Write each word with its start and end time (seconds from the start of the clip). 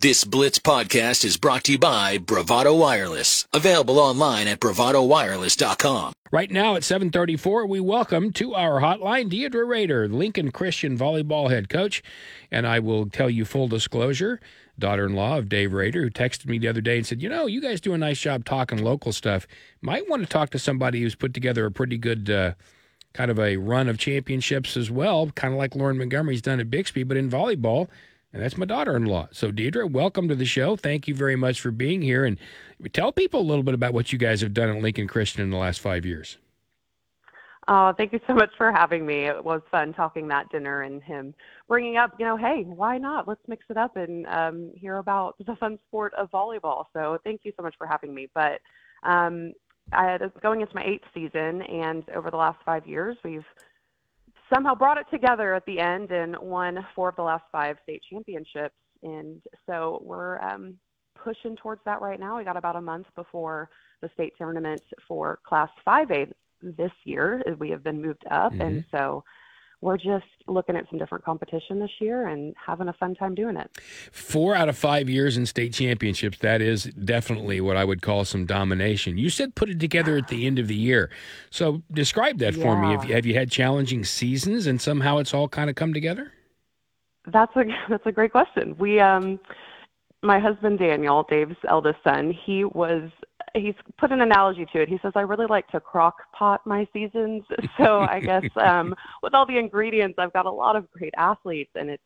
This 0.00 0.24
Blitz 0.24 0.58
podcast 0.58 1.26
is 1.26 1.36
brought 1.36 1.64
to 1.64 1.72
you 1.72 1.78
by 1.78 2.16
Bravado 2.16 2.74
Wireless, 2.74 3.46
available 3.52 3.98
online 3.98 4.48
at 4.48 4.58
bravadowireless.com. 4.58 6.14
Right 6.32 6.50
now 6.50 6.74
at 6.74 6.84
7:34, 6.84 7.66
we 7.68 7.80
welcome 7.80 8.32
to 8.32 8.54
our 8.54 8.80
hotline 8.80 9.30
Deidra 9.30 9.68
Rader, 9.68 10.08
Lincoln 10.08 10.52
Christian 10.52 10.96
volleyball 10.96 11.50
head 11.50 11.68
coach, 11.68 12.02
and 12.50 12.66
I 12.66 12.78
will 12.78 13.10
tell 13.10 13.28
you 13.28 13.44
full 13.44 13.68
disclosure, 13.68 14.40
daughter-in-law 14.78 15.36
of 15.36 15.50
Dave 15.50 15.74
Rader, 15.74 16.00
who 16.00 16.10
texted 16.10 16.46
me 16.46 16.56
the 16.56 16.68
other 16.68 16.80
day 16.80 16.96
and 16.96 17.06
said, 17.06 17.20
"You 17.20 17.28
know, 17.28 17.44
you 17.44 17.60
guys 17.60 17.82
do 17.82 17.92
a 17.92 17.98
nice 17.98 18.22
job 18.22 18.46
talking 18.46 18.82
local 18.82 19.12
stuff. 19.12 19.46
Might 19.82 20.08
want 20.08 20.22
to 20.22 20.28
talk 20.30 20.48
to 20.52 20.58
somebody 20.58 21.02
who's 21.02 21.14
put 21.14 21.34
together 21.34 21.66
a 21.66 21.70
pretty 21.70 21.98
good 21.98 22.30
uh, 22.30 22.54
kind 23.12 23.30
of 23.30 23.38
a 23.38 23.58
run 23.58 23.86
of 23.86 23.98
championships 23.98 24.78
as 24.78 24.90
well, 24.90 25.30
kind 25.32 25.52
of 25.52 25.58
like 25.58 25.76
Loren 25.76 25.98
Montgomery's 25.98 26.40
done 26.40 26.58
at 26.58 26.70
Bixby, 26.70 27.02
but 27.02 27.18
in 27.18 27.28
volleyball." 27.28 27.88
And 28.32 28.42
that's 28.42 28.56
my 28.56 28.66
daughter 28.66 28.96
in 28.96 29.06
law. 29.06 29.28
So, 29.32 29.50
Deidra, 29.50 29.90
welcome 29.90 30.28
to 30.28 30.36
the 30.36 30.44
show. 30.44 30.76
Thank 30.76 31.08
you 31.08 31.14
very 31.14 31.34
much 31.34 31.60
for 31.60 31.72
being 31.72 32.00
here. 32.00 32.24
And 32.24 32.38
tell 32.92 33.10
people 33.10 33.40
a 33.40 33.42
little 33.42 33.64
bit 33.64 33.74
about 33.74 33.92
what 33.92 34.12
you 34.12 34.18
guys 34.18 34.40
have 34.40 34.54
done 34.54 34.68
at 34.68 34.80
Lincoln 34.80 35.08
Christian 35.08 35.42
in 35.42 35.50
the 35.50 35.56
last 35.56 35.80
five 35.80 36.06
years. 36.06 36.38
Oh, 37.66 37.92
thank 37.96 38.12
you 38.12 38.20
so 38.26 38.34
much 38.34 38.50
for 38.56 38.72
having 38.72 39.04
me. 39.04 39.26
It 39.26 39.44
was 39.44 39.62
fun 39.70 39.92
talking 39.92 40.28
that 40.28 40.50
dinner 40.50 40.82
and 40.82 41.02
him 41.02 41.34
bringing 41.68 41.96
up, 41.96 42.14
you 42.18 42.24
know, 42.24 42.36
hey, 42.36 42.64
why 42.64 42.98
not? 42.98 43.28
Let's 43.28 43.42
mix 43.46 43.64
it 43.68 43.76
up 43.76 43.96
and 43.96 44.26
um, 44.26 44.72
hear 44.74 44.96
about 44.96 45.36
the 45.44 45.56
fun 45.56 45.78
sport 45.86 46.12
of 46.14 46.30
volleyball. 46.30 46.84
So, 46.92 47.18
thank 47.22 47.42
you 47.44 47.52
so 47.56 47.62
much 47.62 47.74
for 47.78 47.86
having 47.86 48.14
me. 48.14 48.28
But 48.34 48.60
um, 49.02 49.52
I 49.92 50.16
was 50.16 50.30
going 50.42 50.60
into 50.60 50.74
my 50.74 50.84
eighth 50.84 51.04
season, 51.14 51.62
and 51.62 52.08
over 52.10 52.30
the 52.30 52.36
last 52.36 52.58
five 52.64 52.86
years, 52.86 53.16
we've 53.24 53.44
somehow 54.52 54.74
brought 54.74 54.98
it 54.98 55.06
together 55.10 55.54
at 55.54 55.64
the 55.66 55.78
end 55.80 56.10
and 56.10 56.36
won 56.38 56.84
four 56.94 57.08
of 57.08 57.16
the 57.16 57.22
last 57.22 57.44
five 57.52 57.76
state 57.82 58.02
championships. 58.10 58.74
And 59.02 59.40
so 59.66 60.00
we're 60.04 60.40
um, 60.40 60.74
pushing 61.22 61.56
towards 61.56 61.80
that 61.84 62.00
right 62.00 62.20
now. 62.20 62.38
We 62.38 62.44
got 62.44 62.56
about 62.56 62.76
a 62.76 62.80
month 62.80 63.06
before 63.14 63.70
the 64.02 64.10
state 64.14 64.34
tournament 64.36 64.82
for 65.06 65.38
Class 65.46 65.70
5A 65.86 66.32
this 66.62 66.92
year. 67.04 67.42
We 67.58 67.70
have 67.70 67.82
been 67.82 68.02
moved 68.02 68.24
up, 68.30 68.52
mm-hmm. 68.52 68.60
and 68.60 68.84
so 68.90 69.24
we're 69.82 69.96
just 69.96 70.26
looking 70.46 70.76
at 70.76 70.88
some 70.90 70.98
different 70.98 71.24
competition 71.24 71.78
this 71.78 71.90
year 72.00 72.28
and 72.28 72.54
having 72.64 72.88
a 72.88 72.92
fun 72.92 73.14
time 73.14 73.34
doing 73.34 73.56
it. 73.56 73.70
Four 74.12 74.54
out 74.54 74.68
of 74.68 74.76
five 74.76 75.08
years 75.08 75.36
in 75.36 75.46
state 75.46 75.72
championships. 75.72 76.38
That 76.38 76.60
is 76.60 76.84
definitely 76.84 77.60
what 77.60 77.76
I 77.76 77.84
would 77.84 78.02
call 78.02 78.24
some 78.24 78.44
domination. 78.44 79.16
You 79.16 79.30
said 79.30 79.54
put 79.54 79.70
it 79.70 79.80
together 79.80 80.16
at 80.16 80.28
the 80.28 80.46
end 80.46 80.58
of 80.58 80.68
the 80.68 80.74
year. 80.74 81.10
So 81.50 81.82
describe 81.92 82.38
that 82.38 82.56
yeah. 82.56 82.62
for 82.62 82.80
me. 82.80 82.92
Have 82.92 83.04
you, 83.04 83.14
have 83.14 83.26
you 83.26 83.34
had 83.34 83.50
challenging 83.50 84.04
seasons 84.04 84.66
and 84.66 84.80
somehow 84.80 85.18
it's 85.18 85.32
all 85.32 85.48
kind 85.48 85.70
of 85.70 85.76
come 85.76 85.94
together? 85.94 86.32
That's 87.26 87.54
a 87.56 87.64
that's 87.88 88.06
a 88.06 88.12
great 88.12 88.32
question. 88.32 88.76
We 88.78 89.00
um 89.00 89.40
my 90.22 90.38
husband 90.38 90.78
Daniel, 90.78 91.26
Dave's 91.30 91.56
eldest 91.66 91.98
son, 92.04 92.30
he 92.44 92.64
was 92.64 93.10
he's 93.54 93.74
put 93.98 94.12
an 94.12 94.20
analogy 94.20 94.66
to 94.72 94.82
it. 94.82 94.88
He 94.88 94.98
says, 95.02 95.12
I 95.14 95.20
really 95.20 95.46
like 95.46 95.66
to 95.68 95.80
crock 95.80 96.16
pot 96.32 96.60
my 96.66 96.86
seasons. 96.92 97.44
So 97.76 98.00
I 98.00 98.20
guess 98.20 98.44
um, 98.56 98.94
with 99.22 99.32
all 99.32 99.46
the 99.46 99.56
ingredients, 99.56 100.16
I've 100.18 100.32
got 100.32 100.44
a 100.44 100.50
lot 100.50 100.76
of 100.76 100.90
great 100.90 101.14
athletes, 101.16 101.70
and 101.76 101.88
it's 101.88 102.02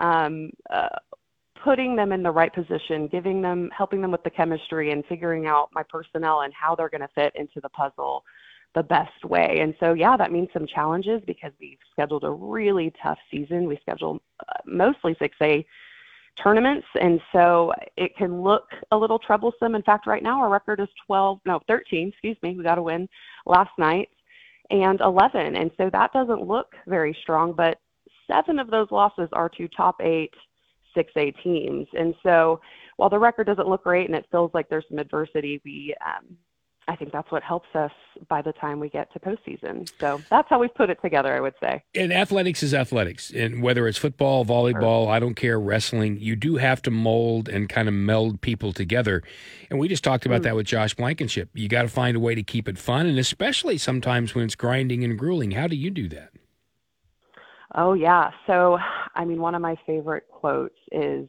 um, 0.00 0.50
uh, 0.68 0.88
putting 1.64 1.96
them 1.96 2.12
in 2.12 2.22
the 2.22 2.30
right 2.30 2.52
position, 2.52 3.08
giving 3.08 3.40
them, 3.40 3.70
helping 3.76 4.02
them 4.02 4.10
with 4.10 4.22
the 4.24 4.30
chemistry, 4.30 4.92
and 4.92 5.04
figuring 5.06 5.46
out 5.46 5.70
my 5.72 5.82
personnel 5.88 6.42
and 6.42 6.52
how 6.52 6.74
they're 6.74 6.90
going 6.90 7.00
to 7.00 7.08
fit 7.14 7.32
into 7.34 7.60
the 7.62 7.68
puzzle 7.70 8.24
the 8.74 8.82
best 8.82 9.24
way. 9.24 9.60
And 9.60 9.74
so, 9.80 9.94
yeah, 9.94 10.16
that 10.18 10.30
means 10.30 10.48
some 10.52 10.66
challenges 10.66 11.22
because 11.26 11.52
we've 11.58 11.78
scheduled 11.92 12.24
a 12.24 12.30
really 12.30 12.92
tough 13.02 13.18
season. 13.30 13.66
We 13.66 13.78
schedule 13.80 14.20
uh, 14.40 14.58
mostly 14.66 15.14
6A 15.14 15.64
tournaments. 16.42 16.86
And 17.00 17.20
so 17.32 17.72
it 17.96 18.16
can 18.16 18.42
look 18.42 18.64
a 18.92 18.96
little 18.96 19.18
troublesome. 19.18 19.74
In 19.74 19.82
fact, 19.82 20.06
right 20.06 20.22
now 20.22 20.40
our 20.40 20.50
record 20.50 20.80
is 20.80 20.88
12, 21.06 21.40
no, 21.46 21.60
13, 21.68 22.08
excuse 22.08 22.36
me. 22.42 22.56
We 22.56 22.64
got 22.64 22.78
a 22.78 22.82
win 22.82 23.08
last 23.46 23.70
night 23.78 24.08
and 24.70 25.00
11. 25.00 25.56
And 25.56 25.70
so 25.76 25.90
that 25.92 26.12
doesn't 26.12 26.42
look 26.42 26.74
very 26.86 27.16
strong, 27.22 27.52
but 27.52 27.78
seven 28.30 28.58
of 28.58 28.70
those 28.70 28.88
losses 28.90 29.28
are 29.32 29.48
to 29.50 29.68
top 29.68 30.00
eight 30.00 30.34
6A 30.96 31.42
teams. 31.42 31.86
And 31.92 32.14
so 32.22 32.60
while 32.96 33.10
the 33.10 33.18
record 33.18 33.46
doesn't 33.46 33.68
look 33.68 33.84
great 33.84 34.08
and 34.08 34.16
it 34.16 34.26
feels 34.30 34.50
like 34.54 34.68
there's 34.68 34.86
some 34.88 34.98
adversity, 34.98 35.60
we 35.64 35.94
um, 36.04 36.36
I 36.88 36.94
think 36.94 37.10
that's 37.12 37.30
what 37.32 37.42
helps 37.42 37.68
us 37.74 37.90
by 38.28 38.42
the 38.42 38.52
time 38.52 38.78
we 38.78 38.88
get 38.88 39.12
to 39.12 39.18
postseason. 39.18 39.90
So 39.98 40.20
that's 40.30 40.48
how 40.48 40.60
we've 40.60 40.74
put 40.74 40.88
it 40.88 40.98
together, 41.02 41.34
I 41.34 41.40
would 41.40 41.54
say. 41.60 41.82
And 41.94 42.12
athletics 42.12 42.62
is 42.62 42.72
athletics. 42.72 43.30
And 43.30 43.60
whether 43.60 43.88
it's 43.88 43.98
football, 43.98 44.44
volleyball. 44.44 45.08
I 45.08 45.18
don't 45.18 45.34
care, 45.34 45.58
wrestling, 45.58 46.18
you 46.20 46.36
do 46.36 46.56
have 46.56 46.80
to 46.82 46.90
mold 46.90 47.48
and 47.48 47.68
kind 47.68 47.88
of 47.88 47.94
meld 47.94 48.40
people 48.40 48.72
together. 48.72 49.22
And 49.68 49.80
we 49.80 49.88
just 49.88 50.04
talked 50.04 50.26
about 50.26 50.42
mm. 50.42 50.44
that 50.44 50.56
with 50.56 50.66
Josh 50.66 50.94
Blankenship. 50.94 51.50
You 51.54 51.68
got 51.68 51.82
to 51.82 51.88
find 51.88 52.16
a 52.16 52.20
way 52.20 52.36
to 52.36 52.42
keep 52.42 52.68
it 52.68 52.78
fun, 52.78 53.06
and 53.06 53.18
especially 53.18 53.78
sometimes 53.78 54.34
when 54.34 54.44
it's 54.44 54.54
grinding 54.54 55.02
and 55.02 55.18
grueling. 55.18 55.52
How 55.52 55.66
do 55.66 55.76
you 55.76 55.90
do 55.90 56.08
that? 56.10 56.30
Oh, 57.74 57.94
yeah. 57.94 58.30
So, 58.46 58.78
I 59.14 59.24
mean, 59.24 59.40
one 59.40 59.54
of 59.54 59.60
my 59.60 59.76
favorite 59.86 60.24
quotes 60.30 60.78
is 60.92 61.28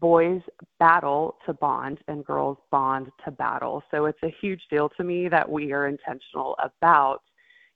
boys 0.00 0.40
battle 0.78 1.36
to 1.46 1.52
bond 1.54 1.98
and 2.08 2.24
girls 2.24 2.58
bond 2.70 3.08
to 3.24 3.30
battle. 3.30 3.82
So 3.90 4.06
it's 4.06 4.22
a 4.22 4.34
huge 4.40 4.62
deal 4.70 4.88
to 4.96 5.04
me 5.04 5.28
that 5.28 5.48
we 5.48 5.72
are 5.72 5.86
intentional 5.86 6.56
about 6.62 7.22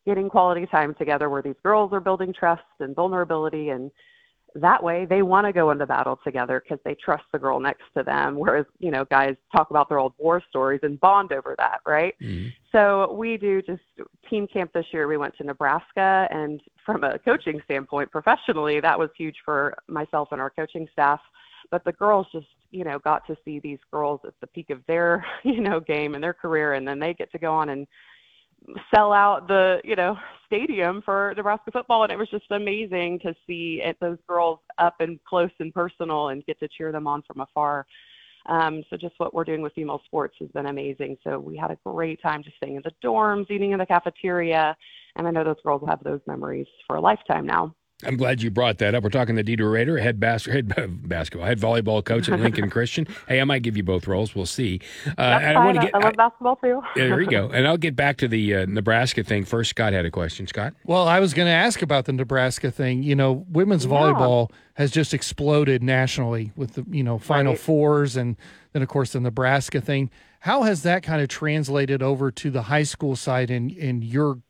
getting 0.06 0.28
quality 0.28 0.66
time 0.66 0.94
together 0.94 1.30
where 1.30 1.42
these 1.42 1.54
girls 1.62 1.92
are 1.92 2.00
building 2.00 2.32
trust 2.32 2.62
and 2.80 2.94
vulnerability 2.94 3.70
and 3.70 3.90
that 4.54 4.82
way 4.82 5.04
they 5.04 5.22
want 5.22 5.46
to 5.46 5.52
go 5.52 5.70
into 5.72 5.86
battle 5.86 6.18
together 6.22 6.62
because 6.62 6.78
they 6.84 6.94
trust 6.94 7.24
the 7.32 7.38
girl 7.38 7.58
next 7.58 7.82
to 7.96 8.04
them 8.04 8.36
whereas 8.36 8.66
you 8.78 8.90
know 8.90 9.04
guys 9.06 9.34
talk 9.54 9.70
about 9.70 9.88
their 9.88 9.98
old 9.98 10.12
war 10.18 10.42
stories 10.48 10.80
and 10.82 11.00
bond 11.00 11.32
over 11.32 11.54
that 11.58 11.80
right 11.86 12.14
mm-hmm. 12.22 12.48
so 12.70 13.12
we 13.14 13.36
do 13.36 13.60
just 13.62 13.82
team 14.30 14.46
camp 14.46 14.70
this 14.72 14.86
year 14.92 15.08
we 15.08 15.16
went 15.16 15.36
to 15.36 15.44
nebraska 15.44 16.28
and 16.30 16.60
from 16.86 17.02
a 17.02 17.18
coaching 17.20 17.60
standpoint 17.64 18.10
professionally 18.12 18.78
that 18.78 18.98
was 18.98 19.10
huge 19.16 19.36
for 19.44 19.76
myself 19.88 20.28
and 20.30 20.40
our 20.40 20.50
coaching 20.50 20.86
staff 20.92 21.20
but 21.74 21.84
the 21.84 21.90
girls 21.90 22.24
just 22.30 22.46
you 22.70 22.84
know 22.84 23.00
got 23.00 23.26
to 23.26 23.36
see 23.44 23.58
these 23.58 23.80
girls 23.92 24.20
at 24.24 24.32
the 24.40 24.46
peak 24.46 24.70
of 24.70 24.78
their 24.86 25.26
you 25.42 25.60
know 25.60 25.80
game 25.80 26.14
and 26.14 26.22
their 26.22 26.32
career 26.32 26.74
and 26.74 26.86
then 26.86 27.00
they 27.00 27.12
get 27.12 27.32
to 27.32 27.38
go 27.38 27.52
on 27.52 27.70
and 27.70 27.84
sell 28.94 29.12
out 29.12 29.48
the 29.48 29.80
you 29.82 29.96
know 29.96 30.16
stadium 30.46 31.02
for 31.04 31.34
Nebraska 31.36 31.72
football 31.72 32.04
and 32.04 32.12
it 32.12 32.16
was 32.16 32.30
just 32.30 32.44
amazing 32.52 33.18
to 33.18 33.34
see 33.44 33.80
it, 33.84 33.96
those 34.00 34.18
girls 34.28 34.60
up 34.78 34.94
and 35.00 35.18
close 35.24 35.50
and 35.58 35.74
personal 35.74 36.28
and 36.28 36.46
get 36.46 36.60
to 36.60 36.68
cheer 36.68 36.92
them 36.92 37.08
on 37.08 37.22
from 37.22 37.40
afar. 37.40 37.84
Um, 38.46 38.84
so 38.88 38.96
just 38.96 39.14
what 39.18 39.34
we're 39.34 39.42
doing 39.42 39.62
with 39.62 39.72
female 39.72 40.00
sports 40.04 40.36
has 40.38 40.50
been 40.50 40.66
amazing. 40.66 41.16
So 41.24 41.40
we 41.40 41.56
had 41.56 41.72
a 41.72 41.78
great 41.84 42.22
time 42.22 42.44
just 42.44 42.56
staying 42.58 42.76
in 42.76 42.82
the 42.84 42.92
dorms, 43.02 43.50
eating 43.50 43.72
in 43.72 43.78
the 43.78 43.86
cafeteria, 43.86 44.76
and 45.16 45.26
I 45.26 45.30
know 45.32 45.42
those 45.42 45.62
girls 45.64 45.80
will 45.80 45.88
have 45.88 46.04
those 46.04 46.20
memories 46.26 46.66
for 46.86 46.96
a 46.96 47.00
lifetime 47.00 47.46
now. 47.46 47.74
I'm 48.06 48.16
glad 48.16 48.42
you 48.42 48.50
brought 48.50 48.78
that 48.78 48.94
up. 48.94 49.02
We're 49.02 49.10
talking 49.10 49.36
to 49.36 49.44
Deidra 49.44 49.70
Rader, 49.72 49.98
head, 49.98 50.20
bas- 50.20 50.46
head 50.46 50.72
basketball, 51.08 51.46
head 51.46 51.60
volleyball 51.60 52.04
coach 52.04 52.28
at 52.28 52.40
Lincoln 52.40 52.70
Christian. 52.70 53.06
Hey, 53.28 53.40
I 53.40 53.44
might 53.44 53.62
give 53.62 53.76
you 53.76 53.82
both 53.82 54.06
roles. 54.06 54.34
We'll 54.34 54.44
see. 54.44 54.80
Uh, 55.06 55.22
I 55.22 55.64
want 55.64 55.76
to 55.76 55.86
get. 55.86 55.94
I 55.94 55.98
love 55.98 56.14
basketball 56.16 56.56
too. 56.56 56.82
there 56.94 57.20
you 57.20 57.30
go. 57.30 57.48
And 57.48 57.66
I'll 57.66 57.78
get 57.78 57.96
back 57.96 58.18
to 58.18 58.28
the 58.28 58.54
uh, 58.54 58.66
Nebraska 58.66 59.24
thing 59.24 59.44
first. 59.44 59.70
Scott 59.70 59.92
had 59.92 60.04
a 60.04 60.10
question. 60.10 60.46
Scott. 60.46 60.74
Well, 60.84 61.08
I 61.08 61.20
was 61.20 61.32
going 61.32 61.46
to 61.46 61.52
ask 61.52 61.80
about 61.80 62.04
the 62.04 62.12
Nebraska 62.12 62.70
thing. 62.70 63.02
You 63.02 63.14
know, 63.14 63.46
women's 63.48 63.86
yeah. 63.86 63.92
volleyball 63.92 64.50
has 64.74 64.90
just 64.90 65.14
exploded 65.14 65.82
nationally 65.82 66.52
with 66.56 66.74
the 66.74 66.84
you 66.90 67.02
know 67.02 67.18
Final 67.18 67.52
right. 67.52 67.60
Fours 67.60 68.16
and 68.16 68.36
then 68.72 68.82
of 68.82 68.88
course 68.88 69.12
the 69.12 69.20
Nebraska 69.20 69.80
thing. 69.80 70.10
How 70.40 70.62
has 70.64 70.82
that 70.82 71.02
kind 71.02 71.22
of 71.22 71.28
translated 71.28 72.02
over 72.02 72.30
to 72.30 72.50
the 72.50 72.62
high 72.62 72.82
school 72.82 73.16
side 73.16 73.50
in 73.50 73.70
in 73.70 74.02
your 74.02 74.40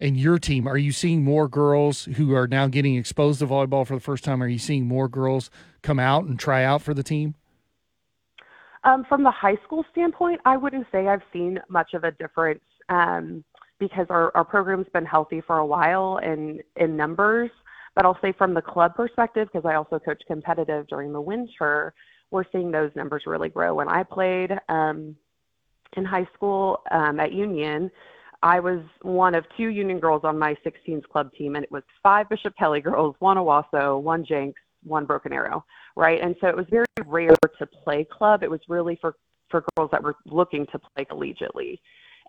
and 0.00 0.16
your 0.16 0.38
team, 0.38 0.66
are 0.66 0.76
you 0.76 0.92
seeing 0.92 1.24
more 1.24 1.48
girls 1.48 2.04
who 2.16 2.34
are 2.34 2.46
now 2.46 2.66
getting 2.66 2.96
exposed 2.96 3.38
to 3.40 3.46
volleyball 3.46 3.86
for 3.86 3.94
the 3.94 4.00
first 4.00 4.24
time? 4.24 4.42
Are 4.42 4.48
you 4.48 4.58
seeing 4.58 4.86
more 4.86 5.08
girls 5.08 5.50
come 5.82 5.98
out 5.98 6.24
and 6.24 6.38
try 6.38 6.64
out 6.64 6.82
for 6.82 6.94
the 6.94 7.02
team? 7.02 7.34
Um, 8.84 9.04
from 9.08 9.24
the 9.24 9.30
high 9.30 9.56
school 9.64 9.84
standpoint, 9.90 10.40
I 10.44 10.56
wouldn't 10.56 10.86
say 10.92 11.08
I've 11.08 11.22
seen 11.32 11.58
much 11.68 11.94
of 11.94 12.04
a 12.04 12.12
difference 12.12 12.62
um, 12.88 13.42
because 13.78 14.06
our, 14.10 14.30
our 14.36 14.44
program's 14.44 14.86
been 14.92 15.06
healthy 15.06 15.40
for 15.40 15.58
a 15.58 15.66
while 15.66 16.18
in, 16.18 16.60
in 16.76 16.96
numbers. 16.96 17.50
But 17.94 18.04
I'll 18.04 18.18
say 18.20 18.32
from 18.32 18.52
the 18.52 18.62
club 18.62 18.94
perspective, 18.94 19.48
because 19.50 19.66
I 19.66 19.74
also 19.74 19.98
coach 19.98 20.22
competitive 20.26 20.86
during 20.86 21.12
the 21.12 21.20
winter, 21.20 21.94
we're 22.30 22.44
seeing 22.52 22.70
those 22.70 22.90
numbers 22.94 23.22
really 23.26 23.48
grow. 23.48 23.74
When 23.74 23.88
I 23.88 24.02
played 24.02 24.50
um, 24.68 25.16
in 25.96 26.04
high 26.04 26.28
school 26.34 26.82
um, 26.90 27.18
at 27.18 27.32
Union, 27.32 27.90
I 28.42 28.60
was 28.60 28.80
one 29.02 29.34
of 29.34 29.44
two 29.56 29.68
Union 29.68 29.98
girls 29.98 30.22
on 30.24 30.38
my 30.38 30.56
16s 30.64 31.04
club 31.04 31.32
team, 31.32 31.56
and 31.56 31.64
it 31.64 31.72
was 31.72 31.82
five 32.02 32.28
Bishop 32.28 32.54
Kelly 32.56 32.80
girls, 32.80 33.16
one 33.18 33.36
Owasso, 33.36 34.00
one 34.00 34.24
Jenks, 34.24 34.60
one 34.84 35.04
Broken 35.04 35.32
Arrow, 35.32 35.64
right? 35.96 36.20
And 36.22 36.36
so 36.40 36.48
it 36.48 36.56
was 36.56 36.66
very 36.70 36.86
rare 37.04 37.34
to 37.58 37.66
play 37.66 38.04
club. 38.04 38.42
It 38.42 38.50
was 38.50 38.60
really 38.68 38.98
for 39.00 39.16
for 39.50 39.64
girls 39.76 39.90
that 39.92 40.02
were 40.02 40.16
looking 40.26 40.66
to 40.72 40.78
play 40.78 41.04
collegiately. 41.04 41.78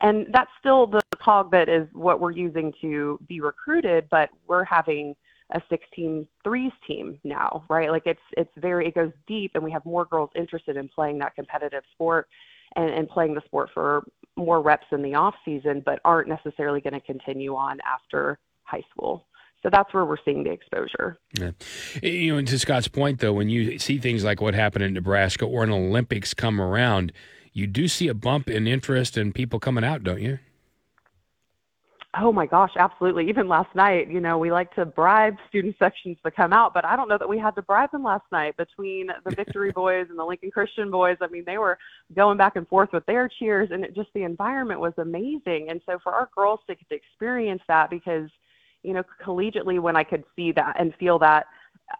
And 0.01 0.27
that's 0.31 0.51
still 0.59 0.85
the 0.85 1.01
cog 1.19 1.51
that 1.51 1.67
is 1.67 1.87
what 1.93 2.19
we're 2.19 2.31
using 2.31 2.71
to 2.81 3.19
be 3.27 3.41
recruited, 3.41 4.07
but 4.11 4.29
we're 4.47 4.63
having 4.63 5.15
a 5.53 5.61
16 5.69 6.27
threes 6.43 6.71
team 6.85 7.19
now, 7.23 7.63
right? 7.69 7.89
Like 7.89 8.03
it's 8.05 8.19
it's 8.33 8.51
very 8.57 8.87
it 8.87 8.95
goes 8.95 9.11
deep, 9.27 9.51
and 9.55 9.63
we 9.63 9.71
have 9.71 9.85
more 9.85 10.05
girls 10.05 10.29
interested 10.35 10.77
in 10.77 10.89
playing 10.89 11.19
that 11.19 11.35
competitive 11.35 11.83
sport 11.93 12.27
and, 12.75 12.89
and 12.89 13.07
playing 13.09 13.33
the 13.33 13.41
sport 13.45 13.69
for 13.73 14.03
more 14.35 14.61
reps 14.61 14.85
in 14.91 15.01
the 15.01 15.15
off 15.15 15.35
season, 15.43 15.81
but 15.85 15.99
aren't 16.05 16.27
necessarily 16.27 16.81
going 16.81 16.93
to 16.93 17.01
continue 17.01 17.55
on 17.55 17.79
after 17.81 18.37
high 18.63 18.83
school. 18.91 19.25
So 19.63 19.69
that's 19.71 19.91
where 19.93 20.05
we're 20.05 20.17
seeing 20.23 20.43
the 20.43 20.51
exposure. 20.51 21.17
Yeah. 21.33 21.51
You 22.03 22.33
know, 22.33 22.37
and 22.37 22.47
to 22.47 22.59
Scott's 22.59 22.87
point, 22.87 23.19
though, 23.19 23.33
when 23.33 23.49
you 23.49 23.79
see 23.79 23.97
things 23.97 24.23
like 24.23 24.39
what 24.39 24.53
happened 24.53 24.85
in 24.85 24.93
Nebraska 24.93 25.45
or 25.45 25.63
an 25.63 25.71
Olympics 25.71 26.33
come 26.33 26.61
around, 26.61 27.11
you 27.53 27.65
do 27.65 27.87
see 27.87 28.07
a 28.07 28.13
bump 28.13 28.49
in 28.49 28.67
interest 28.67 29.17
and 29.17 29.27
in 29.27 29.33
people 29.33 29.59
coming 29.59 29.83
out, 29.83 30.03
don't 30.03 30.21
you? 30.21 30.37
Oh 32.19 32.31
my 32.31 32.47
gosh, 32.47 32.71
absolutely. 32.77 33.29
Even 33.29 33.47
last 33.47 33.73
night, 33.75 34.09
you 34.09 34.19
know, 34.19 34.39
we 34.39 34.51
like 34.51 34.73
to 34.75 34.85
bribe 34.85 35.35
student 35.49 35.75
sections 35.79 36.17
to 36.23 36.31
come 36.31 36.51
out, 36.51 36.73
but 36.73 36.83
I 36.83 36.95
don't 36.95 37.07
know 37.07 37.17
that 37.17 37.29
we 37.29 37.37
had 37.37 37.53
to 37.55 37.61
bribe 37.61 37.91
them 37.91 38.03
last 38.03 38.25
night 38.31 38.57
between 38.57 39.09
the 39.23 39.31
Victory 39.35 39.71
Boys 39.71 40.07
and 40.09 40.17
the 40.17 40.25
Lincoln 40.25 40.49
Christian 40.49 40.89
Boys. 40.89 41.17
I 41.21 41.27
mean, 41.27 41.43
they 41.45 41.57
were 41.57 41.77
going 42.15 42.37
back 42.37 42.55
and 42.55 42.67
forth 42.67 42.89
with 42.91 43.05
their 43.05 43.29
cheers, 43.39 43.69
and 43.71 43.83
it 43.83 43.95
just 43.95 44.09
the 44.15 44.23
environment 44.23 44.79
was 44.79 44.93
amazing. 44.97 45.67
And 45.69 45.79
so 45.85 45.99
for 46.03 46.13
our 46.13 46.29
girls 46.35 46.59
to 46.67 46.75
get 46.75 46.89
to 46.89 46.95
experience 46.95 47.61
that, 47.67 47.89
because, 47.89 48.29
you 48.83 48.93
know, 48.93 49.03
collegiately, 49.23 49.79
when 49.79 49.95
I 49.95 50.03
could 50.03 50.23
see 50.35 50.51
that 50.53 50.79
and 50.79 50.95
feel 50.95 51.19
that, 51.19 51.45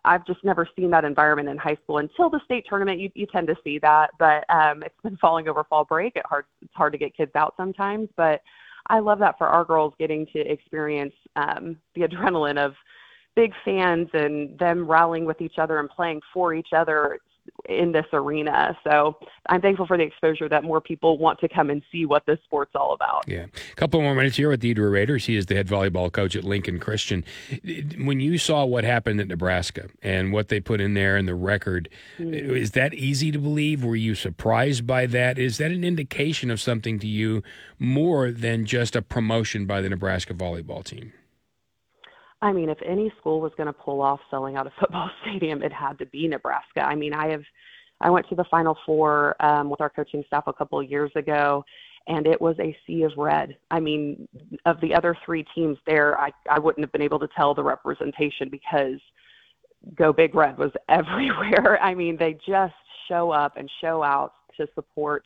I've 0.04 0.26
just 0.26 0.44
never 0.44 0.68
seen 0.76 0.90
that 0.92 1.06
environment 1.06 1.48
in 1.48 1.58
high 1.58 1.78
school 1.84 2.00
until 2.00 2.30
the 2.30 2.42
state 2.44 2.66
tournament. 2.68 3.00
You, 3.00 3.10
you 3.14 3.28
tend 3.28 3.48
to 3.48 3.56
see 3.64 3.78
that, 3.80 4.10
but 4.20 4.44
um, 4.50 4.84
it's 4.84 5.00
been 5.04 5.18
falling 5.18 5.48
over 5.48 5.64
fall 5.64 5.86
break. 5.86 6.16
It 6.16 6.26
hard, 6.26 6.46
it's 6.62 6.74
hard 6.74 6.92
to 6.94 6.98
get 6.98 7.16
kids 7.16 7.32
out 7.36 7.54
sometimes, 7.56 8.10
but 8.18 8.42
I 8.90 9.00
love 9.00 9.20
that 9.20 9.38
for 9.38 9.48
our 9.48 9.66
girls 9.66 9.94
getting 10.00 10.26
to 10.28 10.40
experience 10.40 11.14
um, 11.36 11.78
the 11.96 12.02
adrenaline 12.02 12.58
of 12.58 12.74
big 13.36 13.54
fans 13.64 14.10
and 14.14 14.58
them 14.58 14.90
rallying 14.90 15.26
with 15.26 15.42
each 15.42 15.60
other 15.60 15.80
and 15.80 15.90
playing 15.90 16.22
for 16.34 16.54
each 16.54 16.70
other 16.76 17.20
in 17.68 17.92
this 17.92 18.06
arena. 18.14 18.78
So 18.84 19.18
I'm 19.48 19.62
thankful 19.62 19.88
for 19.88 19.98
the 19.98 20.04
exposure 20.04 20.48
that 20.50 20.64
more 20.64 20.82
people 20.82 21.18
want 21.18 21.40
to 21.40 21.50
come 21.50 21.70
and 21.70 21.82
see 21.92 22.06
what 22.06 22.26
this 22.26 22.40
sport's 22.46 22.76
all 22.76 22.94
about. 22.94 23.26
Yeah. 23.28 23.46
A 23.72 23.76
couple 23.76 24.02
more 24.02 24.16
minutes 24.16 24.38
here 24.38 24.50
with 24.50 24.62
Deidra 24.62 24.92
Rader. 24.92 25.18
He 25.18 25.36
is 25.36 25.48
the 25.48 25.56
head 25.56 25.68
volleyball 25.68 26.12
coach 26.12 26.36
at 26.36 26.44
Lincoln 26.44 26.80
Christian. 26.80 27.24
When 27.98 28.20
you 28.20 28.38
saw 28.38 28.66
what 28.66 28.84
happened 28.84 29.20
at 29.20 29.28
Nebraska 29.28 29.90
and 30.02 30.32
what 30.32 30.50
they 30.50 30.60
put 30.60 30.82
in 30.82 30.94
there 30.94 31.18
and 31.18 31.28
the 31.28 31.36
record, 31.36 31.90
mm-hmm. 32.18 32.34
is 32.34 32.72
that 32.72 32.94
easy 32.94 33.32
to 33.32 33.40
believe? 33.40 33.84
Were 33.84 33.96
you 33.96 34.16
surprised 34.16 34.88
by 34.88 35.06
that? 35.08 35.38
Is 35.38 35.58
that 35.58 35.72
an 35.72 35.84
indication 35.84 36.50
of 36.50 36.62
something 36.62 37.00
to 37.00 37.08
you 37.08 37.44
more 37.80 38.32
than 38.32 38.66
just 38.66 38.96
a 38.96 39.02
promotion 39.02 39.66
by 39.66 39.82
the 39.82 39.90
Nebraska 39.90 40.34
volleyball 40.34 40.84
team? 40.84 41.14
I 42.42 42.54
mean, 42.54 42.70
if 42.70 42.78
any 42.86 43.12
school 43.20 43.42
was 43.42 43.52
going 43.58 43.68
to 43.68 43.74
pull 43.74 44.02
off 44.02 44.20
selling 44.30 44.56
out 44.56 44.68
a 44.68 44.72
football 44.80 45.10
stadium, 45.22 45.64
it 45.64 45.74
had 45.74 45.98
to 46.00 46.06
be 46.06 46.28
Nebraska. 46.28 46.82
I 46.82 46.96
mean, 46.96 47.14
I 47.14 47.30
have, 47.30 47.44
I 48.02 48.10
went 48.10 48.28
to 48.30 48.36
the 48.36 48.46
Final 48.46 48.78
Four 48.86 49.36
um, 49.44 49.70
with 49.70 49.82
our 49.82 49.90
coaching 49.90 50.24
staff 50.28 50.44
a 50.48 50.54
couple 50.54 50.80
of 50.80 50.90
years 50.90 51.12
ago, 51.16 51.64
and 52.08 52.28
it 52.28 52.40
was 52.40 52.56
a 52.60 52.78
sea 52.86 53.04
of 53.04 53.12
red. 53.18 53.58
I 53.72 53.80
mean, 53.80 54.28
of 54.66 54.80
the 54.82 54.94
other 54.94 55.16
three 55.26 55.46
teams 55.56 55.78
there, 55.86 56.20
I 56.20 56.32
I 56.50 56.60
wouldn't 56.60 56.84
have 56.84 56.92
been 56.92 57.02
able 57.02 57.20
to 57.20 57.28
tell 57.36 57.54
the 57.54 57.64
representation 57.64 58.50
because 58.50 59.00
Go 59.96 60.14
Big 60.14 60.36
Red 60.36 60.58
was 60.58 60.72
everywhere. 60.90 61.82
I 61.82 61.94
mean, 61.96 62.18
they 62.18 62.34
just 62.48 62.74
show 63.08 63.32
up 63.32 63.58
and 63.58 63.70
show 63.82 64.04
out 64.04 64.34
to 64.58 64.68
support 64.76 65.24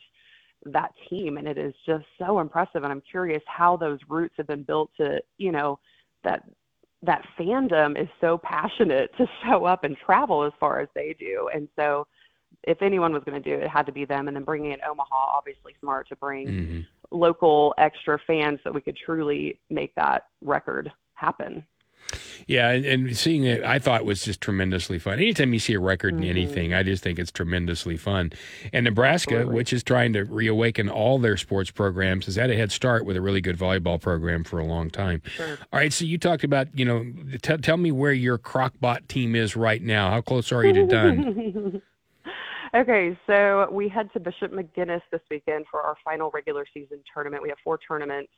that 0.66 0.92
team, 1.10 1.38
and 1.38 1.48
it 1.48 1.58
is 1.58 1.74
just 1.86 2.06
so 2.20 2.40
impressive. 2.40 2.84
And 2.84 2.92
I'm 2.92 3.02
curious 3.10 3.42
how 3.48 3.76
those 3.78 4.00
roots 4.08 4.36
have 4.38 4.48
been 4.48 4.64
built 4.64 4.92
to, 4.98 5.20
you 5.38 5.52
know, 5.52 5.80
that 6.24 6.44
that 7.04 7.26
fandom 7.40 8.00
is 8.00 8.08
so 8.20 8.38
passionate 8.38 9.12
to 9.18 9.26
show 9.46 9.66
up 9.66 9.84
and 9.84 9.98
travel 9.98 10.44
as 10.44 10.54
far 10.60 10.80
as 10.80 10.90
they 10.96 11.16
do. 11.20 11.50
And 11.54 11.68
so 11.76 12.08
if 12.64 12.82
anyone 12.82 13.14
was 13.14 13.24
going 13.24 13.42
to 13.42 13.50
do 13.50 13.56
it, 13.56 13.64
it 13.64 13.70
had 13.70 13.86
to 13.86 13.92
be 13.92 14.06
them. 14.06 14.28
And 14.28 14.36
then 14.36 14.44
bringing 14.44 14.72
in 14.72 14.80
Omaha, 14.88 15.16
obviously 15.16 15.76
smart 15.80 16.08
to 16.10 16.16
bring 16.16 16.48
mm-hmm. 16.48 16.80
local 17.12 17.74
extra 17.78 18.20
fans 18.28 18.60
so 18.64 18.72
we 18.72 18.82
could 18.82 18.98
truly 18.98 19.60
make 19.70 19.96
that 19.96 20.28
record 20.42 20.92
happen. 21.16 21.66
Yeah, 22.48 22.70
and, 22.70 22.86
and, 22.86 23.18
seeing 23.18 23.44
it, 23.44 23.64
I 23.64 23.80
thought 23.80 24.06
was 24.06 24.24
just 24.24 24.42
tremendously 24.42 25.00
fun. 25.00 25.14
Anytime 25.14 25.54
you 25.54 25.60
see 25.60 25.74
a 25.74 25.80
record 25.80 26.16
mm-hmm. 26.16 26.24
in 26.24 26.30
anything, 26.30 26.74
I 26.74 26.84
just 26.84 27.04
think 27.04 27.20
it's 27.20 27.32
tremendously 27.32 27.98
fun. 27.98 28.32
And 28.74 28.86
Nebraska, 28.86 29.36
Absolutely. 29.36 29.56
which 29.56 29.74
is 29.74 29.84
trying 29.84 30.14
to 30.14 30.24
reawaken 30.24 30.90
all 30.90 31.20
their 31.20 31.38
sports 31.38 31.72
programs, 31.72 32.26
has 32.26 32.36
had 32.36 32.50
a 32.50 32.56
head 32.56 32.72
start 32.72 33.06
with 33.06 33.18
a 33.18 33.22
really 33.22 33.42
good 33.42 33.58
volleyball 33.58 34.02
program 34.02 34.44
for 34.44 34.60
a 34.60 34.66
long 34.66 34.90
time. 34.90 35.22
Sure. 35.26 35.58
All 35.72 35.80
right, 35.80 35.94
so 35.94 36.06
you 36.06 36.18
talked 36.18 36.44
about, 36.44 36.68
you 36.78 36.86
know, 36.86 37.06
t- 37.42 37.58
tell 37.58 37.78
me 37.78 37.92
where 37.92 38.14
your 38.14 38.38
crock 38.38 38.74
pot 38.82 39.08
team 39.08 39.36
is 39.36 39.56
right 39.56 39.82
now. 39.82 40.10
How 40.10 40.22
close 40.22 40.52
are 40.52 40.66
you 40.66 40.74
to 40.74 40.88
done? 40.88 41.82
okay, 42.76 43.18
so 43.28 43.68
we 43.72 43.88
head 43.88 44.10
to 44.14 44.20
Bishop 44.20 44.52
McGuinness 44.52 45.02
this 45.12 45.22
weekend 45.30 45.66
for 45.70 45.82
our 45.82 45.96
final 46.04 46.32
regular 46.34 46.66
season 46.74 47.00
tournament. 47.14 47.44
We 47.44 47.50
have 47.50 47.58
four 47.64 47.78
tournaments 47.78 48.32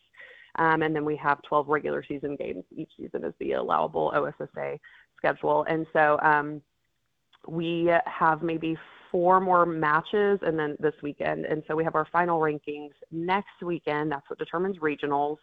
um, 0.60 0.82
and 0.82 0.96
then 0.96 1.06
we 1.06 1.16
have 1.18 1.42
12 1.44 1.68
regular 1.68 2.04
season 2.08 2.36
games 2.36 2.64
each 2.76 2.92
season 2.98 3.24
is 3.24 3.34
the 3.40 3.54
allowable 3.54 4.14
OSSAA 4.16 4.80
schedule. 5.18 5.66
And 5.68 5.86
so 5.94 6.20
um, 6.22 6.62
we 7.48 7.92
have 8.06 8.44
maybe 8.44 8.78
four 9.12 9.40
more 9.40 9.66
matches 9.66 10.40
and 10.44 10.58
then 10.58 10.76
this 10.80 10.94
weekend. 11.02 11.46
And 11.46 11.64
so 11.68 11.76
we 11.76 11.84
have 11.84 11.96
our 11.96 12.08
final 12.12 12.40
rankings 12.40 12.92
next 13.12 13.62
weekend. 13.62 14.12
That's 14.12 14.30
what 14.30 14.40
determines 14.40 14.78
regionals. 14.80 15.38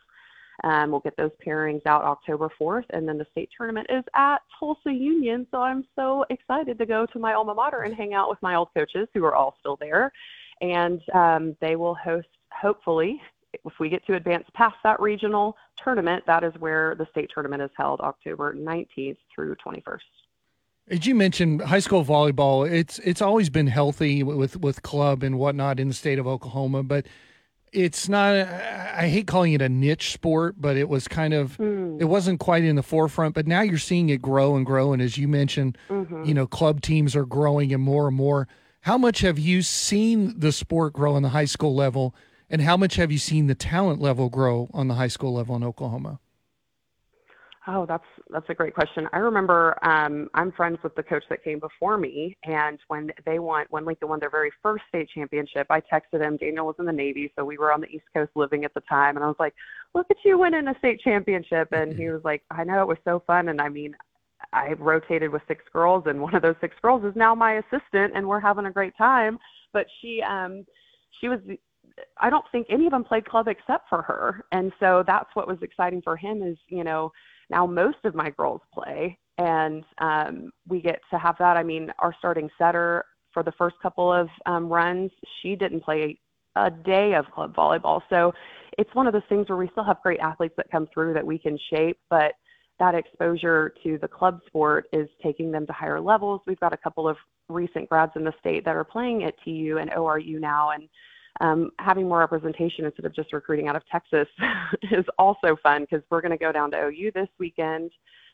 Um, 0.65 0.91
we'll 0.91 1.01
get 1.01 1.17
those 1.17 1.31
pairings 1.45 1.87
out 1.87 2.03
October 2.03 2.51
4th, 2.61 2.85
and 2.91 3.09
then 3.09 3.17
the 3.17 3.25
state 3.31 3.49
tournament 3.57 3.87
is 3.89 4.05
at 4.15 4.39
Tulsa 4.59 4.93
Union. 4.93 5.47
So 5.51 5.63
I'm 5.63 5.87
so 5.97 6.27
excited 6.29 6.79
to 6.79 6.85
go 6.85 7.07
to 7.07 7.19
my 7.19 7.33
alma 7.33 7.55
mater 7.55 7.83
and 7.83 7.95
hang 7.95 8.13
out 8.13 8.29
with 8.29 8.43
my 8.43 8.57
old 8.57 8.69
coaches 8.77 9.09
who 9.15 9.25
are 9.25 9.35
all 9.35 9.57
still 9.59 9.79
there. 9.81 10.13
And 10.61 11.01
um, 11.15 11.57
they 11.63 11.77
will 11.77 11.95
host, 11.95 12.29
hopefully, 12.53 13.23
if 13.53 13.73
we 13.79 13.89
get 13.89 14.05
to 14.07 14.15
advance 14.15 14.45
past 14.55 14.77
that 14.85 15.01
regional 15.01 15.57
tournament, 15.83 16.25
that 16.27 16.45
is 16.45 16.53
where 16.59 16.95
the 16.95 17.07
state 17.11 17.31
tournament 17.33 17.63
is 17.63 17.71
held 17.77 18.01
October 18.01 18.55
19th 18.55 19.17
through 19.35 19.57
21st. 19.57 19.99
As 20.89 21.07
you 21.07 21.15
mentioned, 21.15 21.63
high 21.63 21.79
school 21.79 22.05
volleyball, 22.05 22.69
it's 22.69 22.99
it's 23.01 23.23
always 23.23 23.49
been 23.49 23.69
healthy 23.69 24.23
with 24.23 24.57
with 24.57 24.83
club 24.83 25.23
and 25.23 25.39
whatnot 25.39 25.79
in 25.79 25.89
the 25.89 25.95
state 25.95 26.19
of 26.19 26.27
Oklahoma, 26.27 26.83
but 26.83 27.07
it's 27.73 28.09
not. 28.09 28.35
I 28.35 29.09
hate 29.09 29.27
calling 29.27 29.53
it 29.53 29.63
a 29.63 29.69
niche 29.69 30.13
sport, 30.13 30.57
but 30.59 30.77
it 30.77 30.89
was 30.89 31.07
kind 31.07 31.33
of. 31.33 31.57
Mm. 31.59 32.01
It 32.01 32.07
wasn't 32.07 32.41
quite 32.41 32.65
in 32.65 32.77
the 32.77 32.83
forefront, 32.83 33.35
but 33.35 33.47
now 33.47 33.61
you're 33.61 33.79
seeing 33.79 34.09
it 34.09 34.21
grow 34.21 34.57
and 34.57 34.67
grow. 34.67 34.93
And 34.93 35.01
as 35.01 35.17
you 35.17 35.29
mentioned, 35.29 35.79
mm-hmm. 35.89 36.25
you 36.25 36.35
know, 36.35 36.47
club 36.47 36.81
teams 36.81 37.15
are 37.15 37.27
growing 37.27 37.73
and 37.73 37.83
more 37.83 38.09
and 38.09 38.17
more. 38.17 38.49
How 38.81 38.97
much 38.99 39.21
have 39.21 39.39
you 39.39 39.63
seen 39.63 40.39
the 40.39 40.53
sport 40.53 40.95
grow 40.95 41.17
in 41.17 41.23
the 41.23 41.29
high 41.29 41.45
school 41.45 41.75
level? 41.75 42.15
And 42.51 42.63
how 42.63 42.77
much 42.77 42.97
have 42.97 43.13
you 43.13 43.19
seen 43.19 43.47
the 43.47 43.55
talent 43.55 44.01
level 44.01 44.29
grow 44.29 44.69
on 44.75 44.89
the 44.89 44.95
high 44.95 45.09
school 45.09 45.33
level 45.33 45.55
in 45.55 45.63
Oklahoma? 45.63 46.19
Oh, 47.67 47.87
that's 47.87 48.05
that's 48.31 48.49
a 48.49 48.55
great 48.55 48.75
question. 48.75 49.07
I 49.13 49.19
remember 49.19 49.79
um, 49.87 50.29
I'm 50.35 50.51
friends 50.51 50.79
with 50.83 50.95
the 50.97 51.03
coach 51.03 51.23
that 51.29 51.45
came 51.45 51.61
before 51.61 51.99
me, 51.99 52.37
and 52.43 52.79
when 52.89 53.13
they 53.27 53.39
won, 53.39 53.67
when 53.71 53.85
Lincoln 53.85 54.09
won 54.09 54.19
their 54.19 54.31
very 54.31 54.51
first 54.63 54.83
state 54.89 55.09
championship, 55.15 55.67
I 55.71 55.81
texted 55.81 56.21
him. 56.21 56.39
Daniel 56.39 56.67
was 56.67 56.75
in 56.79 56.87
the 56.87 56.93
Navy, 56.93 57.31
so 57.37 57.45
we 57.45 57.59
were 57.59 57.73
on 57.73 57.81
the 57.81 57.87
East 57.89 58.07
Coast 58.15 58.33
living 58.35 58.65
at 58.65 58.75
the 58.75 58.81
time, 58.89 59.17
and 59.17 59.23
I 59.23 59.29
was 59.29 59.37
like, 59.39 59.55
"Look 59.95 60.07
at 60.11 60.17
you 60.25 60.39
winning 60.39 60.67
a 60.67 60.79
state 60.79 61.01
championship!" 61.01 61.69
And 61.71 61.95
he 61.95 62.09
was 62.09 62.23
like, 62.25 62.43
"I 62.51 62.65
know 62.65 62.81
it 62.81 62.89
was 62.89 62.99
so 63.05 63.23
fun." 63.27 63.51
And 63.51 63.61
I 63.61 63.69
mean, 63.69 63.95
I 64.55 64.73
rotated 64.73 65.31
with 65.31 65.43
six 65.47 65.63
girls, 65.73 66.05
and 66.07 66.21
one 66.21 66.35
of 66.35 66.43
those 66.43 66.57
six 66.61 66.75
girls 66.81 67.05
is 67.05 67.15
now 67.15 67.35
my 67.35 67.59
assistant, 67.59 68.15
and 68.17 68.27
we're 68.27 68.41
having 68.41 68.67
a 68.67 68.73
great 68.73 68.97
time. 68.97 69.39
But 69.73 69.87
she, 70.01 70.23
um, 70.23 70.65
she 71.21 71.29
was 71.29 71.41
I 72.21 72.31
don't 72.31 72.45
think 72.53 72.67
any 72.71 72.87
of 72.87 72.93
them 72.93 73.05
played 73.05 73.29
club 73.29 73.49
except 73.49 73.89
for 73.89 74.03
her. 74.03 74.45
And 74.53 74.73
so 74.81 75.05
that's 75.07 75.31
what 75.35 75.49
was 75.49 75.59
exciting 75.63 76.03
for 76.03 76.17
him 76.17 76.43
is, 76.43 76.57
you 76.69 76.85
know, 76.85 77.13
now 77.51 77.67
most 77.67 77.99
of 78.05 78.15
my 78.15 78.31
girls 78.31 78.61
play 78.73 79.19
and 79.39 79.85
um, 79.99 80.51
we 80.69 80.81
get 80.81 81.01
to 81.11 81.19
have 81.19 81.37
that. 81.39 81.57
I 81.57 81.63
mean, 81.63 81.91
our 81.99 82.15
starting 82.19 82.49
setter 82.59 83.05
for 83.33 83.43
the 83.43 83.53
first 83.53 83.77
couple 83.83 84.13
of 84.13 84.29
um, 84.47 84.69
runs, 84.69 85.11
she 85.41 85.57
didn't 85.57 85.81
play 85.81 86.19
a 86.57 86.71
day 86.71 87.15
of 87.15 87.31
club 87.31 87.55
volleyball. 87.55 88.03
So 88.11 88.33
it's 88.77 88.95
one 88.95 89.07
of 89.07 89.13
those 89.13 89.23
things 89.29 89.49
where 89.49 89.59
we 89.59 89.69
still 89.73 89.85
have 89.85 90.03
great 90.03 90.21
athletes 90.21 90.55
that 90.57 90.71
come 90.71 90.89
through 90.93 91.15
that 91.15 91.27
we 91.27 91.39
can 91.39 91.59
shape, 91.73 91.99
but 92.11 92.33
that 92.79 92.95
exposure 92.95 93.73
to 93.85 93.99
the 93.99 94.09
club 94.09 94.41
sport 94.47 94.87
is 94.93 95.09
taking 95.23 95.51
them 95.53 95.67
to 95.67 95.73
higher 95.73 96.01
levels. 96.01 96.41
We've 96.47 96.61
got 96.61 96.73
a 96.73 96.79
couple 96.79 97.09
of 97.09 97.17
recent 97.49 97.89
grads 97.89 98.13
in 98.17 98.25
the 98.25 98.33
state 98.41 98.65
that 98.65 98.75
are 98.75 98.85
playing 98.85 99.25
at 99.25 99.35
TU 99.45 99.79
and 99.81 99.91
ORU 99.91 100.41
now, 100.41 100.71
and 100.71 100.89
um, 101.41 101.71
having 101.79 102.09
more 102.09 102.19
representation 102.19 102.85
instead 102.85 103.07
of 103.07 103.15
just 103.15 103.33
recruiting 103.33 103.69
out 103.69 103.77
of 103.77 103.83
Texas 103.91 104.29
is 104.91 105.05
also 105.19 105.57
fun 105.63 105.83
because 105.83 106.03
we're 106.11 106.21
going 106.21 106.31
to 106.31 106.39
go 106.39 106.53
down 106.53 106.71
to 106.71 106.77
OU 106.79 107.13
this 107.15 107.29
weekend. 107.39 107.91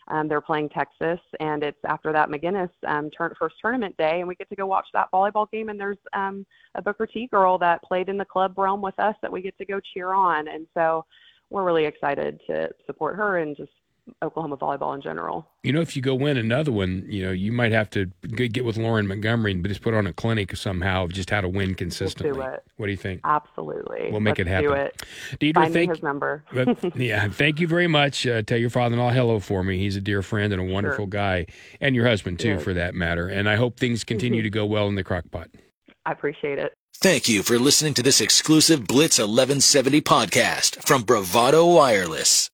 Um, 0.09 0.29
they're 0.29 0.41
playing 0.41 0.69
Texas, 0.69 1.19
and 1.41 1.65
it's 1.65 1.79
after 1.85 2.13
that 2.13 2.29
McGuinness 2.29 2.71
um, 2.87 3.11
turn, 3.11 3.33
first 3.39 3.57
tournament 3.61 3.97
day, 3.97 4.21
and 4.21 4.29
we 4.29 4.37
get 4.37 4.49
to 4.51 4.57
go 4.57 4.67
watch 4.67 4.87
that 4.93 5.09
volleyball 5.13 5.51
game. 5.51 5.69
And 5.69 5.81
there's 5.81 5.99
um, 6.13 6.47
a 6.77 6.83
Booker 6.83 7.07
T 7.07 7.27
girl 7.27 7.59
that 7.59 7.83
played 7.83 8.09
in 8.09 8.17
the 8.17 8.25
club 8.25 8.57
realm 8.57 8.81
with 8.81 8.99
us 9.01 9.17
that 9.23 9.33
we 9.33 9.43
get 9.43 9.59
to 9.59 9.65
go 9.65 9.81
cheer 9.95 10.13
on, 10.13 10.47
and 10.47 10.67
so 10.75 11.05
we're 11.51 11.65
really 11.65 11.85
excited 11.85 12.41
to 12.47 12.69
support 12.87 13.17
her 13.17 13.39
and 13.39 13.57
just 13.57 13.71
Oklahoma 14.23 14.57
volleyball 14.57 14.95
in 14.95 15.01
general. 15.03 15.47
You 15.63 15.73
know, 15.73 15.81
if 15.81 15.97
you 15.97 16.03
go 16.03 16.15
win 16.15 16.37
another 16.37 16.71
one, 16.73 17.05
you 17.09 17.25
know, 17.25 17.33
you 17.33 17.51
might 17.53 17.73
have 17.73 17.91
to 17.91 18.07
get 18.07 18.65
with 18.65 18.77
Loren 18.77 19.07
Montgomery 19.07 19.53
and 19.53 19.67
just 19.67 19.83
put 19.83 19.95
on 19.95 20.07
a 20.07 20.13
clinic 20.13 20.57
somehow 20.57 21.05
of 21.05 21.13
just 21.13 21.31
how 21.31 21.41
to 21.41 21.49
win 21.49 21.75
consistently. 21.75 22.33
We'll 22.33 22.47
do 22.49 22.55
it. 22.55 22.65
What 22.77 22.87
do 22.87 22.93
you 22.93 22.97
think? 22.99 23.21
Absolutely. 23.25 24.09
We'll 24.11 24.21
make 24.21 24.39
Let's 24.39 24.49
it 24.49 24.53
happen. 24.53 24.69
Do 24.71 24.75
it. 24.75 25.03
Deidra, 25.41 25.55
Find 25.55 25.73
thank 25.75 25.91
me 25.91 25.97
his 25.97 26.03
number. 26.03 26.45
yeah, 26.95 27.29
thank 27.29 27.61
you 27.61 27.67
very 27.67 27.87
much. 27.89 28.27
Uh, 28.27 28.43
tell 28.43 28.59
your 28.59 28.71
father-in-law 28.71 29.11
hello 29.11 29.41
for 29.41 29.63
me. 29.65 29.79
He's 29.79 29.97
a 29.97 30.01
dear 30.01 30.23
friend 30.23 30.53
and 30.53 30.63
a 30.63 30.73
wonderful 30.73 31.05
Sure. 31.05 31.07
guy, 31.07 31.47
and 31.81 31.95
your 31.97 32.07
husband 32.07 32.39
too, 32.39 32.51
Yes. 32.51 32.63
for 32.63 32.75
that 32.75 32.95
matter. 32.95 33.29
And 33.29 33.49
I 33.49 33.57
hope 33.57 33.79
things 33.79 34.05
continue 34.05 34.43
to 34.43 34.51
go 34.51 34.65
well 34.67 34.89
in 34.89 34.95
the 34.95 35.05
crock 35.05 35.31
pot. 35.31 35.49
I 36.05 36.13
appreciate 36.13 36.59
it. 36.59 36.73
Thank 36.99 37.29
you 37.29 37.43
for 37.43 37.59
listening 37.59 37.93
to 37.95 38.03
this 38.03 38.21
exclusive 38.23 38.87
Blitz 38.87 39.19
1170 39.19 40.01
podcast 40.01 40.87
from 40.87 41.03
Bravado 41.03 41.67
Wireless. 41.67 42.45